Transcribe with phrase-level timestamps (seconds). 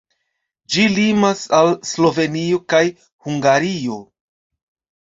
[0.75, 2.83] Ĝi limas al Slovenio kaj
[3.29, 4.05] Hungario.